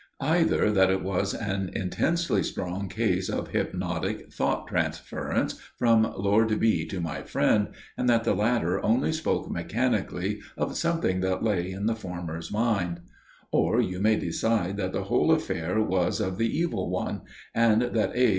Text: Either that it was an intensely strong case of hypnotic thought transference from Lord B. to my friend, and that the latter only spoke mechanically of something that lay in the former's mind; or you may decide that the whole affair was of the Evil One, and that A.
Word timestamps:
Either 0.23 0.71
that 0.71 0.89
it 0.89 1.03
was 1.03 1.31
an 1.35 1.69
intensely 1.73 2.41
strong 2.41 2.89
case 2.89 3.29
of 3.29 3.49
hypnotic 3.49 4.33
thought 4.33 4.65
transference 4.65 5.59
from 5.77 6.11
Lord 6.17 6.59
B. 6.59 6.87
to 6.87 6.99
my 6.99 7.21
friend, 7.21 7.67
and 7.95 8.09
that 8.09 8.23
the 8.23 8.33
latter 8.33 8.83
only 8.83 9.13
spoke 9.13 9.51
mechanically 9.51 10.39
of 10.57 10.75
something 10.75 11.19
that 11.19 11.43
lay 11.43 11.69
in 11.71 11.85
the 11.85 11.93
former's 11.95 12.51
mind; 12.51 13.01
or 13.51 13.79
you 13.79 13.99
may 13.99 14.15
decide 14.15 14.75
that 14.77 14.91
the 14.91 15.03
whole 15.03 15.31
affair 15.31 15.79
was 15.79 16.19
of 16.19 16.39
the 16.39 16.49
Evil 16.49 16.89
One, 16.89 17.21
and 17.53 17.83
that 17.83 18.15
A. 18.15 18.29